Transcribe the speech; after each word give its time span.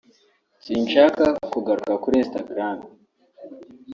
sinshaka 0.63 1.25
kugaruka 1.51 1.93
kuri 2.03 2.15
Instagram 2.23 2.77